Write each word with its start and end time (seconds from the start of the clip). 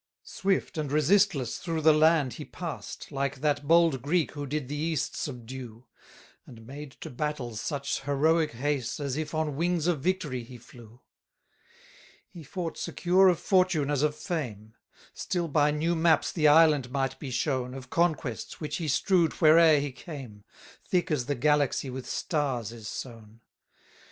13 0.23 0.23
Swift 0.23 0.77
and 0.79 0.91
resistless 0.91 1.59
through 1.59 1.79
the 1.81 1.93
land 1.93 2.33
he 2.33 2.43
past, 2.43 3.11
Like 3.11 3.41
that 3.41 3.67
bold 3.67 4.01
Greek 4.01 4.31
who 4.31 4.47
did 4.47 4.67
the 4.67 4.75
East 4.75 5.15
subdue, 5.15 5.85
And 6.47 6.65
made 6.65 6.93
to 7.01 7.11
battles 7.11 7.61
such 7.61 8.01
heroic 8.01 8.53
haste, 8.53 8.99
As 8.99 9.15
if 9.15 9.35
on 9.35 9.55
wings 9.55 9.85
of 9.85 9.99
victory 10.01 10.41
he 10.43 10.57
flew. 10.57 10.85
14 10.89 10.99
He 12.29 12.43
fought 12.43 12.77
secure 12.79 13.27
of 13.27 13.39
fortune 13.39 13.91
as 13.91 14.01
of 14.01 14.15
fame: 14.15 14.73
Still 15.13 15.47
by 15.47 15.69
new 15.69 15.93
maps 15.93 16.31
the 16.31 16.47
island 16.47 16.89
might 16.89 17.19
be 17.19 17.29
shown, 17.29 17.75
Of 17.75 17.91
conquests, 17.91 18.59
which 18.59 18.77
he 18.77 18.87
strew'd 18.87 19.33
where'er 19.33 19.79
he 19.79 19.91
came, 19.91 20.43
Thick 20.83 21.11
as 21.11 21.27
the 21.27 21.35
galaxy 21.35 21.91
with 21.91 22.09
stars 22.09 22.71
is 22.71 22.87
sown. 22.87 23.41